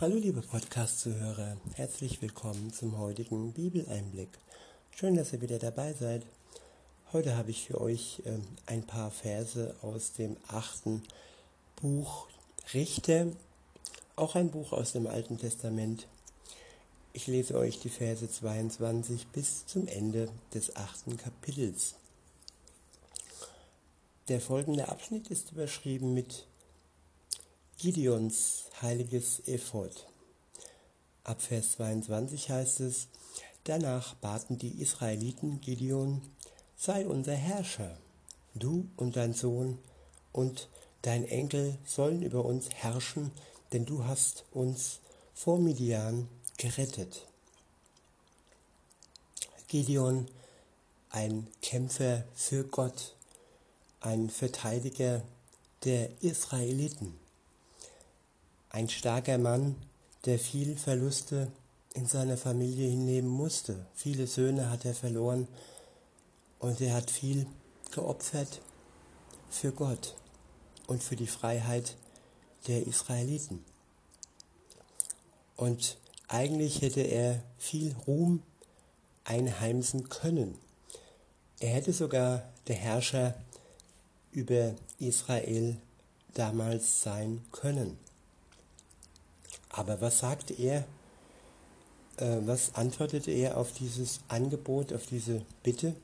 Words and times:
Hallo 0.00 0.14
liebe 0.14 0.42
Podcast-Zuhörer, 0.42 1.56
herzlich 1.74 2.22
willkommen 2.22 2.72
zum 2.72 2.98
heutigen 2.98 3.52
Bibeleinblick. 3.52 4.28
Schön, 4.94 5.16
dass 5.16 5.32
ihr 5.32 5.40
wieder 5.40 5.58
dabei 5.58 5.92
seid. 5.92 6.24
Heute 7.12 7.36
habe 7.36 7.50
ich 7.50 7.66
für 7.66 7.80
euch 7.80 8.22
äh, 8.24 8.38
ein 8.66 8.84
paar 8.84 9.10
Verse 9.10 9.74
aus 9.82 10.12
dem 10.12 10.36
achten 10.46 11.02
Buch 11.82 12.28
Richter, 12.72 13.26
auch 14.14 14.36
ein 14.36 14.52
Buch 14.52 14.72
aus 14.72 14.92
dem 14.92 15.08
Alten 15.08 15.36
Testament. 15.36 16.06
Ich 17.12 17.26
lese 17.26 17.58
euch 17.58 17.80
die 17.80 17.88
Verse 17.88 18.30
22 18.30 19.26
bis 19.32 19.66
zum 19.66 19.88
Ende 19.88 20.28
des 20.54 20.76
achten 20.76 21.16
Kapitels. 21.16 21.96
Der 24.28 24.40
folgende 24.40 24.86
Abschnitt 24.86 25.26
ist 25.26 25.50
überschrieben 25.50 26.14
mit 26.14 26.46
Gideons 27.80 28.64
heiliges 28.82 29.40
Ephod. 29.46 30.08
Ab 31.22 31.40
Vers 31.40 31.70
22 31.76 32.50
heißt 32.50 32.80
es, 32.80 33.06
danach 33.62 34.16
baten 34.16 34.58
die 34.58 34.82
Israeliten 34.82 35.60
Gideon, 35.60 36.20
sei 36.76 37.06
unser 37.06 37.36
Herrscher, 37.36 37.96
du 38.56 38.88
und 38.96 39.14
dein 39.14 39.32
Sohn 39.32 39.78
und 40.32 40.68
dein 41.02 41.24
Enkel 41.24 41.78
sollen 41.86 42.22
über 42.22 42.44
uns 42.44 42.68
herrschen, 42.70 43.30
denn 43.72 43.86
du 43.86 44.06
hast 44.06 44.44
uns 44.50 44.98
vor 45.32 45.60
Midian 45.60 46.26
gerettet. 46.56 47.28
Gideon, 49.68 50.26
ein 51.10 51.46
Kämpfer 51.62 52.24
für 52.34 52.64
Gott, 52.64 53.14
ein 54.00 54.30
Verteidiger 54.30 55.22
der 55.84 56.10
Israeliten 56.24 57.16
ein 58.70 58.88
starker 58.88 59.38
Mann, 59.38 59.76
der 60.24 60.38
viel 60.38 60.76
Verluste 60.76 61.50
in 61.94 62.06
seiner 62.06 62.36
Familie 62.36 62.88
hinnehmen 62.88 63.28
musste. 63.28 63.86
Viele 63.94 64.26
Söhne 64.26 64.70
hat 64.70 64.84
er 64.84 64.94
verloren 64.94 65.48
und 66.58 66.80
er 66.80 66.94
hat 66.94 67.10
viel 67.10 67.46
geopfert 67.90 68.60
für 69.50 69.72
Gott 69.72 70.14
und 70.86 71.02
für 71.02 71.16
die 71.16 71.26
Freiheit 71.26 71.96
der 72.66 72.86
Israeliten. 72.86 73.64
Und 75.56 75.96
eigentlich 76.28 76.82
hätte 76.82 77.00
er 77.00 77.42
viel 77.56 77.94
Ruhm 78.06 78.42
einheimsen 79.24 80.08
können. 80.08 80.56
Er 81.60 81.70
hätte 81.70 81.92
sogar 81.92 82.48
der 82.68 82.76
Herrscher 82.76 83.34
über 84.30 84.74
Israel 84.98 85.76
damals 86.34 87.02
sein 87.02 87.44
können. 87.50 87.98
Aber 89.78 90.00
was 90.00 90.18
sagte 90.18 90.54
er? 90.54 90.84
Äh, 92.16 92.38
was 92.46 92.74
antwortete 92.74 93.30
er 93.30 93.56
auf 93.56 93.72
dieses 93.72 94.18
Angebot, 94.26 94.92
auf 94.92 95.06
diese 95.06 95.42
Bitte? 95.62 95.94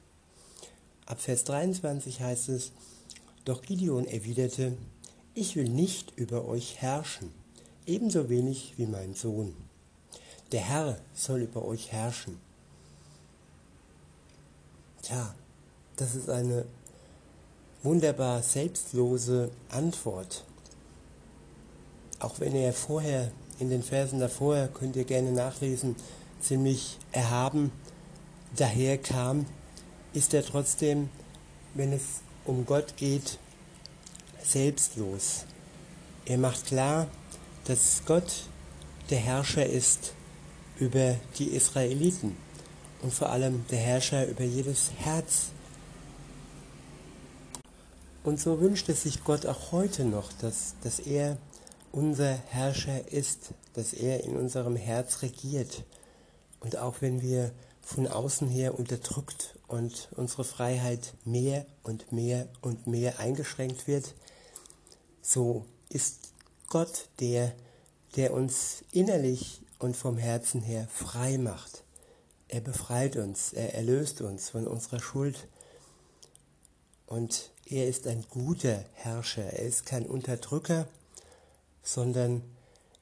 Ab 1.07 1.21
Vers 1.21 1.43
23 1.43 2.21
heißt 2.21 2.51
es, 2.51 2.71
doch 3.45 3.63
Gideon 3.63 4.07
erwiderte, 4.07 4.77
ich 5.35 5.57
will 5.57 5.69
nicht 5.69 6.17
über 6.17 6.47
euch 6.47 6.81
herrschen, 6.83 7.33
ebenso 7.85 8.29
wenig 8.29 8.75
wie 8.77 8.87
mein 8.87 9.15
Sohn. 9.15 9.57
Der 10.53 10.61
Herr 10.61 11.01
soll 11.13 11.41
über 11.41 11.65
euch 11.65 11.91
herrschen. 11.91 12.39
Tja, 15.03 15.35
das 15.97 16.15
ist 16.15 16.31
eine 16.31 16.65
wunderbar 17.83 18.41
selbstlose 18.41 19.51
Antwort. 19.69 20.45
Auch 22.21 22.39
wenn 22.39 22.55
er 22.55 22.73
vorher 22.73 23.33
in 23.59 23.71
den 23.71 23.83
Versen 23.83 24.21
davor, 24.21 24.69
könnt 24.69 24.97
ihr 24.97 25.05
gerne 25.05 25.33
nachlesen, 25.33 25.97
ziemlich 26.41 26.99
erhaben 27.13 27.73
daherkam, 28.57 29.47
ist 30.13 30.35
er 30.35 30.45
trotzdem, 30.45 31.09
wenn 31.75 31.93
es 31.93 32.21
um 32.45 32.67
Gott 32.67 32.97
geht, 32.97 33.39
selbstlos. 34.43 35.45
Er 36.27 36.39
macht 36.39 36.67
klar, 36.67 37.09
dass 37.65 38.03
Gott 38.07 38.45
der 39.11 39.19
Herrscher 39.19 39.67
ist 39.67 40.13
über 40.79 41.17
die 41.39 41.49
Israeliten 41.49 42.37
und 43.03 43.13
vor 43.13 43.31
allem 43.31 43.65
der 43.71 43.79
Herrscher 43.79 44.27
über 44.27 44.45
jedes 44.45 44.91
Herz. 44.99 45.47
Und 48.23 48.41
so 48.41 48.61
wünscht 48.61 48.89
es 48.89 49.03
sich 49.03 49.25
Gott 49.25 49.45
auch 49.45 49.73
heute 49.73 50.05
noch, 50.05 50.33
dass, 50.33 50.75
dass 50.83 50.99
er 50.99 51.37
unser 51.95 52.33
Herrscher 52.33 53.07
ist, 53.13 53.55
dass 53.75 53.93
er 53.93 54.25
in 54.25 54.37
unserem 54.37 54.75
Herz 54.75 55.23
regiert. 55.23 55.85
Und 56.59 56.77
auch 56.77 56.97
wenn 57.01 57.23
wir 57.23 57.53
von 57.83 58.09
außen 58.09 58.49
her 58.49 58.77
unterdrückt 58.77 59.57
und 59.69 60.09
unsere 60.17 60.43
Freiheit 60.43 61.15
mehr 61.25 61.67
und 61.85 62.11
mehr 62.11 62.49
und 62.63 62.89
mehr 62.89 63.21
eingeschränkt 63.21 63.87
wird, 63.87 64.15
so 65.23 65.67
ist 65.89 66.33
Gott 66.69 67.09
der, 67.21 67.53
der 68.17 68.33
uns 68.33 68.83
innerlich 68.91 69.61
und 69.79 69.97
vom 69.97 70.19
Herzen 70.19 70.63
her 70.63 70.89
frei 70.93 71.39
macht. 71.39 71.85
Er 72.49 72.61
befreit 72.61 73.17
uns, 73.17 73.53
er 73.53 73.75
erlöst 73.75 74.21
uns 74.21 74.51
von 74.51 74.67
unserer 74.67 75.01
Schuld. 75.01 75.47
Und 77.07 77.53
er 77.67 77.87
ist 77.87 78.09
ein 78.09 78.25
guter 78.31 78.85
Herrscher, 78.95 79.45
er 79.45 79.65
ist 79.65 79.87
kein 79.87 80.07
Unterdrücker, 80.07 80.89
sondern 81.85 82.43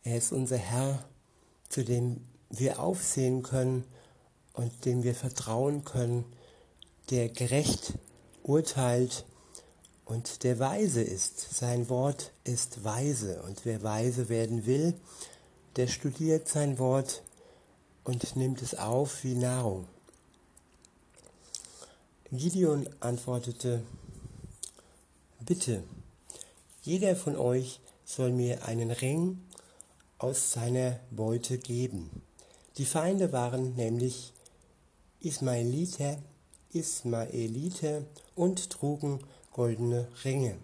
er 0.05 0.19
ist 0.19 0.33
unser 0.33 0.59
Herr, 0.59 1.03
zu 1.71 1.85
dem 1.85 2.27
wir 2.51 2.81
aufsehen 2.81 3.43
können 3.43 3.85
und 4.53 4.85
dem 4.85 5.05
wir 5.05 5.15
vertrauen 5.15 5.85
können, 5.85 6.25
der 7.09 7.31
gerecht 7.31 7.95
urteilt 8.43 9.25
und 10.05 10.43
der 10.43 10.59
weise 10.59 11.01
ist. 11.01 11.55
Sein 11.55 11.89
Wort 11.89 12.33
ist 12.45 12.85
weise 12.85 13.43
und 13.45 13.65
wer 13.65 13.83
weise 13.83 14.29
werden 14.29 14.67
will, 14.67 14.95
der 15.77 15.87
studiert 15.87 16.49
sein 16.49 16.79
Wort 16.79 17.23
und 18.05 18.37
nimmt 18.37 18.61
es 18.61 18.75
auf 18.75 19.25
wie 19.25 19.35
Nahrung. 19.35 19.87
Gideon 22.33 22.89
antwortete, 23.01 23.83
Bitte, 25.41 25.83
jeder 26.83 27.15
von 27.15 27.37
euch 27.37 27.81
soll 28.15 28.31
mir 28.31 28.67
einen 28.67 28.91
Ring 28.91 29.41
aus 30.19 30.53
seiner 30.53 31.01
Beute 31.11 31.57
geben. 31.57 32.23
Die 32.77 32.85
Feinde 32.85 33.33
waren 33.33 33.75
nämlich 33.75 34.35
Ismaeliter, 35.21 36.19
Ismaeliter 36.73 38.03
und 38.35 38.69
trugen 38.69 39.21
goldene 39.51 40.09
Ringe. 40.25 40.59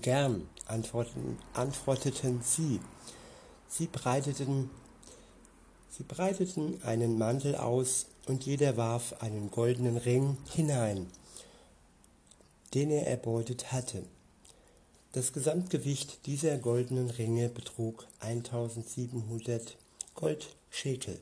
Gern 0.00 0.48
antworteten, 0.66 1.38
antworteten 1.52 2.40
sie. 2.42 2.80
Sie 3.68 3.86
breiteten, 3.86 4.70
sie 5.88 6.02
breiteten 6.02 6.82
einen 6.82 7.16
Mantel 7.16 7.54
aus 7.54 8.06
und 8.26 8.44
jeder 8.44 8.76
warf 8.76 9.14
einen 9.20 9.52
goldenen 9.52 9.98
Ring 9.98 10.36
hinein, 10.50 11.06
den 12.72 12.90
er 12.90 13.06
erbeutet 13.06 13.70
hatte. 13.70 14.04
Das 15.14 15.32
Gesamtgewicht 15.32 16.26
dieser 16.26 16.58
goldenen 16.58 17.08
Ringe 17.08 17.48
betrug 17.48 18.04
1700 18.18 19.76
Goldschekel, 20.16 21.20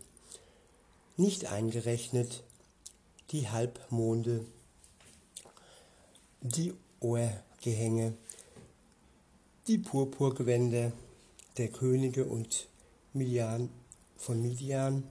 nicht 1.19 1.53
eingerechnet 1.53 2.42
die 3.32 3.50
Halbmonde, 3.50 4.47
die 6.41 6.72
Ohrgehänge, 7.00 8.14
die 9.66 9.76
Purpurgewänder 9.76 10.92
der 11.59 11.69
Könige 11.69 12.24
und 12.24 12.68
Midian 13.12 13.68
von 14.16 14.41
Midian 14.41 15.03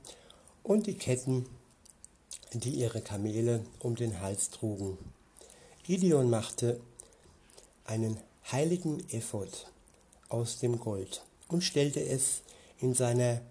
und 0.64 0.88
die 0.88 0.96
Ketten, 0.96 1.46
die 2.54 2.72
ihre 2.72 3.02
Kamele 3.02 3.64
um 3.78 3.96
den 3.96 4.22
Hals 4.22 4.50
trugen. 4.50 4.98
Gideon 5.84 6.32
machte 6.32 6.82
einen 7.86 8.18
heiligen 8.50 9.04
Ephod 9.10 9.68
aus 10.30 10.60
dem 10.60 10.80
Gold 10.80 11.24
und 11.48 11.64
stellte 11.64 12.02
es 12.04 12.42
in 12.80 12.94
seiner 12.94 13.42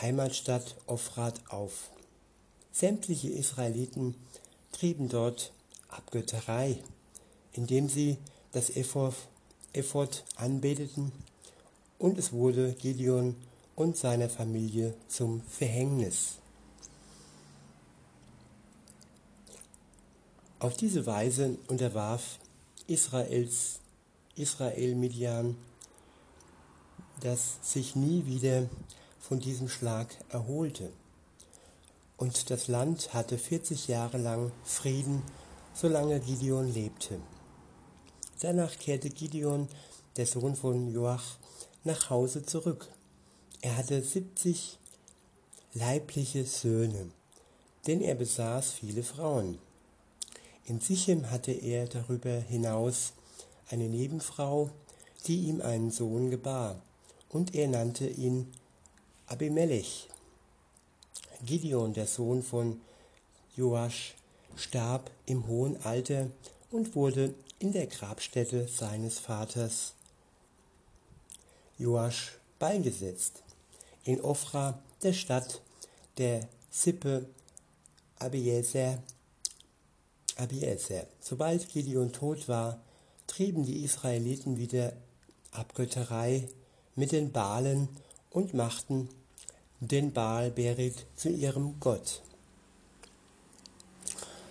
Heimatstadt 0.00 0.76
Ophrat 0.86 1.40
auf. 1.48 1.90
Sämtliche 2.72 3.28
Israeliten 3.28 4.14
trieben 4.72 5.08
dort 5.08 5.52
Abgötterei, 5.88 6.78
indem 7.52 7.88
sie 7.88 8.18
das 8.52 8.70
Ephod, 8.70 9.14
anbeteten 10.36 11.12
und 11.98 12.18
es 12.18 12.32
wurde 12.32 12.74
Gideon 12.74 13.36
und 13.76 13.96
seiner 13.96 14.28
Familie 14.28 14.94
zum 15.08 15.42
Verhängnis. 15.42 16.38
Auf 20.58 20.76
diese 20.76 21.06
Weise 21.06 21.58
unterwarf 21.68 22.38
Israels 22.86 23.80
Israel 24.36 24.94
Midian 24.94 25.56
das 27.20 27.58
sich 27.62 27.96
nie 27.96 28.26
wieder 28.26 28.68
von 29.18 29.40
diesem 29.40 29.68
Schlag 29.68 30.14
erholte. 30.28 30.90
Und 32.16 32.50
das 32.50 32.68
Land 32.68 33.14
hatte 33.14 33.38
40 33.38 33.88
Jahre 33.88 34.18
lang 34.18 34.52
Frieden, 34.62 35.22
solange 35.72 36.20
Gideon 36.20 36.72
lebte. 36.72 37.18
Danach 38.40 38.78
kehrte 38.78 39.08
Gideon, 39.08 39.68
der 40.16 40.26
Sohn 40.26 40.54
von 40.54 40.92
Joach, 40.92 41.38
nach 41.82 42.10
Hause 42.10 42.44
zurück. 42.44 42.88
Er 43.62 43.76
hatte 43.76 44.02
70 44.02 44.78
leibliche 45.72 46.44
Söhne, 46.44 47.10
denn 47.86 48.00
er 48.00 48.14
besaß 48.14 48.72
viele 48.72 49.02
Frauen. 49.02 49.58
In 50.66 50.80
Sichem 50.80 51.30
hatte 51.30 51.52
er 51.52 51.86
darüber 51.88 52.38
hinaus 52.38 53.14
eine 53.70 53.88
Nebenfrau, 53.88 54.70
die 55.26 55.48
ihm 55.48 55.60
einen 55.60 55.90
Sohn 55.90 56.30
gebar, 56.30 56.80
und 57.28 57.54
er 57.54 57.68
nannte 57.68 58.06
ihn 58.06 58.52
Abimelech. 59.26 60.08
Gideon, 61.44 61.94
der 61.94 62.06
Sohn 62.06 62.42
von 62.42 62.80
Joasch, 63.56 64.14
starb 64.56 65.10
im 65.26 65.46
hohen 65.46 65.82
Alter 65.84 66.30
und 66.70 66.94
wurde 66.94 67.34
in 67.58 67.72
der 67.72 67.86
Grabstätte 67.86 68.68
seines 68.68 69.18
Vaters 69.18 69.94
Joasch 71.78 72.38
beigesetzt, 72.58 73.42
in 74.04 74.20
Ophra, 74.20 74.78
der 75.02 75.12
Stadt 75.12 75.60
der 76.18 76.48
Sippe 76.70 77.26
Abiezer. 78.18 79.02
Abiezer. 80.36 81.06
Sobald 81.20 81.68
Gideon 81.68 82.12
tot 82.12 82.48
war, 82.48 82.80
trieben 83.34 83.64
die 83.64 83.82
Israeliten 83.82 84.58
wieder 84.58 84.92
Abgötterei 85.50 86.48
mit 86.94 87.10
den 87.10 87.32
Balen 87.32 87.88
und 88.30 88.54
machten 88.54 89.08
den 89.80 90.12
Baal 90.12 90.50
Berit 90.50 91.06
zu 91.16 91.30
ihrem 91.30 91.80
Gott. 91.80 92.22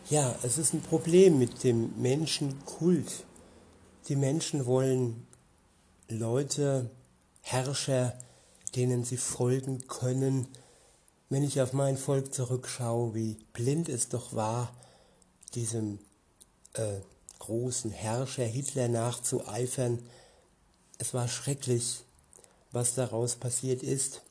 Ja, 0.10 0.36
es 0.44 0.58
ist 0.58 0.74
ein 0.74 0.82
Problem 0.82 1.40
mit 1.40 1.64
dem 1.64 1.94
Menschenkult. 2.02 3.24
Die 4.10 4.18
Menschen 4.18 4.66
wollen 4.66 5.26
Leute, 6.10 6.90
Herrscher, 7.42 8.18
denen 8.76 9.06
sie 9.06 9.18
folgen 9.18 9.88
können. 9.88 10.48
Wenn 11.30 11.44
ich 11.44 11.62
auf 11.62 11.72
mein 11.72 11.98
Volk 11.98 12.34
zurückschaue, 12.34 13.16
wie 13.16 13.38
blind 13.54 13.88
es 13.88 14.10
doch 14.10 14.34
war, 14.34 14.74
diesem 15.54 16.00
äh, 16.74 17.00
großen 17.44 17.92
Herrscher 17.92 18.46
Hitler 18.46 18.88
nachzueifern, 18.88 20.00
es 20.98 21.14
war 21.14 21.28
schrecklich, 21.28 22.04
was 22.72 22.96
daraus 22.96 23.36
passiert 23.36 23.84
ist. 23.84 24.22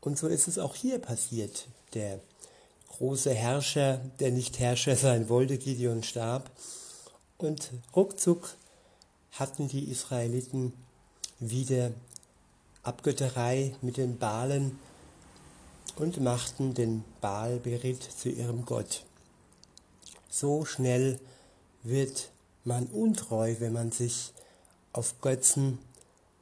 Und 0.00 0.18
so 0.18 0.26
ist 0.26 0.48
es 0.48 0.58
auch 0.58 0.74
hier 0.74 0.98
passiert. 0.98 1.68
Der 1.94 2.18
große 2.88 3.32
Herrscher, 3.32 4.00
der 4.18 4.32
nicht 4.32 4.58
Herrscher 4.58 4.96
sein 5.06 5.28
wollte, 5.28 5.58
Gideon 5.58 6.02
starb. 6.02 6.50
Und 7.38 7.70
ruckzuck 7.94 8.56
hatten 9.32 9.68
die 9.68 9.90
Israeliten 9.90 10.72
wieder 11.38 11.92
Abgötterei 12.82 13.76
mit 13.80 13.96
den 13.96 14.18
Balen 14.18 14.78
und 15.96 16.20
machten 16.20 16.74
den 16.74 17.04
Baal 17.20 17.60
Berit 17.60 18.02
zu 18.02 18.28
ihrem 18.28 18.66
Gott. 18.66 19.04
So 20.28 20.64
schnell 20.64 21.20
wird 21.84 22.30
man 22.64 22.86
untreu, 22.86 23.54
wenn 23.60 23.72
man 23.72 23.92
sich 23.92 24.32
auf 24.92 25.20
Götzen 25.20 25.78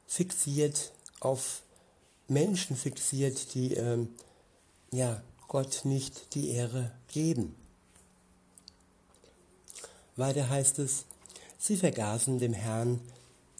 fixiert, 0.07 0.91
auf 1.19 1.61
Menschen 2.27 2.75
fixiert, 2.75 3.53
die 3.53 3.75
ähm, 3.75 4.09
ja, 4.91 5.21
Gott 5.47 5.81
nicht 5.83 6.33
die 6.35 6.49
Ehre 6.49 6.91
geben. 7.09 7.55
Weiter 10.15 10.49
heißt 10.49 10.79
es, 10.79 11.05
sie 11.57 11.77
vergaßen 11.77 12.39
dem 12.39 12.53
Herrn, 12.53 13.01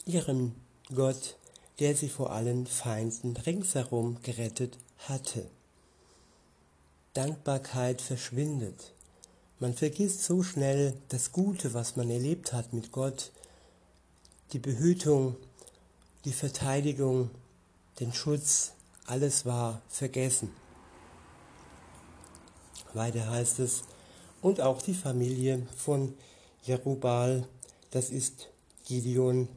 ihrem 0.06 0.54
Gott, 0.94 1.36
der 1.80 1.96
sie 1.96 2.08
vor 2.08 2.30
allen 2.30 2.66
Feinden 2.66 3.36
ringsherum 3.36 4.22
gerettet 4.22 4.78
hatte. 5.08 5.46
Dankbarkeit 7.14 8.00
verschwindet. 8.00 8.93
Man 9.60 9.72
vergisst 9.72 10.24
so 10.24 10.42
schnell 10.42 10.94
das 11.08 11.30
Gute, 11.30 11.74
was 11.74 11.94
man 11.94 12.10
erlebt 12.10 12.52
hat 12.52 12.72
mit 12.72 12.90
Gott, 12.90 13.30
die 14.52 14.58
Behütung, 14.58 15.36
die 16.24 16.32
Verteidigung, 16.32 17.30
den 18.00 18.12
Schutz, 18.12 18.72
alles 19.06 19.46
war 19.46 19.80
vergessen. 19.88 20.50
Weiter 22.94 23.30
heißt 23.30 23.60
es, 23.60 23.84
und 24.42 24.60
auch 24.60 24.82
die 24.82 24.94
Familie 24.94 25.66
von 25.76 26.14
Jerubal, 26.62 27.46
das 27.90 28.10
ist 28.10 28.48
Gideon, 28.84 29.48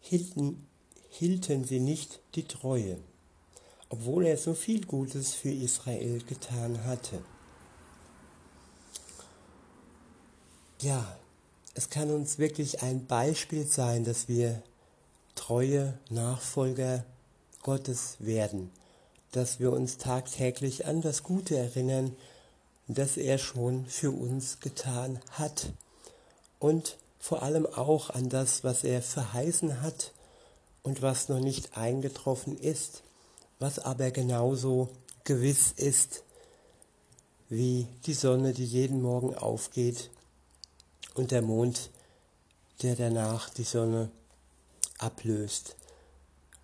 hielten, 0.00 0.66
hielten 1.08 1.64
sie 1.64 1.80
nicht 1.80 2.20
die 2.34 2.44
Treue, 2.44 2.98
obwohl 3.88 4.26
er 4.26 4.36
so 4.36 4.54
viel 4.54 4.86
Gutes 4.86 5.34
für 5.34 5.50
Israel 5.50 6.22
getan 6.22 6.84
hatte. 6.84 7.22
Ja, 10.80 11.16
es 11.74 11.88
kann 11.88 12.10
uns 12.10 12.38
wirklich 12.38 12.82
ein 12.82 13.06
Beispiel 13.06 13.66
sein, 13.66 14.04
dass 14.04 14.28
wir 14.28 14.62
treue 15.34 15.96
Nachfolger 16.10 17.04
Gottes 17.62 18.16
werden, 18.18 18.70
dass 19.32 19.60
wir 19.60 19.72
uns 19.72 19.98
tagtäglich 19.98 20.86
an 20.86 21.00
das 21.00 21.22
Gute 21.22 21.56
erinnern, 21.56 22.16
das 22.88 23.16
er 23.16 23.38
schon 23.38 23.86
für 23.86 24.10
uns 24.10 24.60
getan 24.60 25.20
hat. 25.30 25.72
Und 26.58 26.98
vor 27.18 27.42
allem 27.42 27.66
auch 27.66 28.10
an 28.10 28.28
das, 28.28 28.64
was 28.64 28.84
er 28.84 29.00
verheißen 29.00 29.80
hat 29.80 30.12
und 30.82 31.02
was 31.02 31.28
noch 31.28 31.40
nicht 31.40 31.76
eingetroffen 31.76 32.58
ist, 32.58 33.02
was 33.58 33.78
aber 33.78 34.10
genauso 34.10 34.88
gewiss 35.22 35.72
ist 35.72 36.24
wie 37.48 37.86
die 38.06 38.14
Sonne, 38.14 38.52
die 38.52 38.66
jeden 38.66 39.00
Morgen 39.00 39.34
aufgeht 39.34 40.10
und 41.14 41.30
der 41.30 41.42
Mond, 41.42 41.90
der 42.82 42.96
danach 42.96 43.48
die 43.50 43.64
Sonne 43.64 44.10
ablöst. 44.98 45.76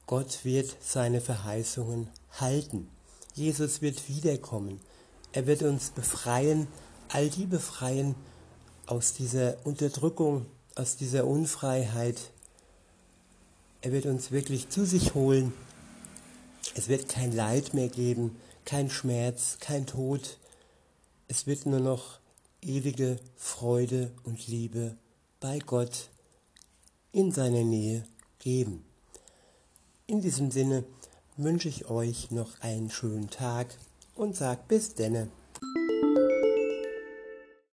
Gott 0.07 0.45
wird 0.45 0.77
seine 0.81 1.21
Verheißungen 1.21 2.09
halten. 2.33 2.89
Jesus 3.35 3.81
wird 3.81 4.09
wiederkommen. 4.09 4.81
Er 5.33 5.47
wird 5.47 5.63
uns 5.63 5.91
befreien, 5.91 6.67
all 7.09 7.31
die 7.31 7.47
befreien 7.47 8.17
aus 8.87 9.13
dieser 9.13 9.57
Unterdrückung, 9.65 10.47
aus 10.75 10.97
dieser 10.97 11.27
Unfreiheit. 11.27 12.33
Er 13.83 13.93
wird 13.93 14.07
uns 14.07 14.33
wirklich 14.33 14.69
zu 14.69 14.85
sich 14.85 15.15
holen. 15.15 15.53
Es 16.75 16.89
wird 16.89 17.09
kein 17.09 17.33
Leid 17.33 17.73
mehr 17.73 17.89
geben, 17.89 18.37
kein 18.65 18.91
Schmerz, 18.91 19.59
kein 19.61 19.87
Tod. 19.87 20.39
Es 21.29 21.47
wird 21.47 21.67
nur 21.67 21.81
noch 21.81 22.19
ewige 22.63 23.19
Freude 23.37 24.13
und 24.25 24.47
Liebe 24.47 24.97
bei 25.41 25.59
Gott 25.59 26.11
in 27.13 27.33
seiner 27.33 27.65
Nähe 27.65 28.05
geben. 28.39 28.85
In 30.07 30.21
diesem 30.21 30.51
Sinne 30.51 30.85
wünsche 31.37 31.69
ich 31.69 31.89
euch 31.89 32.31
noch 32.31 32.61
einen 32.61 32.91
schönen 32.91 33.31
Tag 33.31 33.69
und 34.15 34.37
sag 34.37 34.69
bis 34.69 34.95
denne. 34.95 35.29